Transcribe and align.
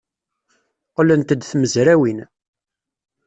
Qqlent-d 0.89 1.41
tmezrawin. 1.45 2.19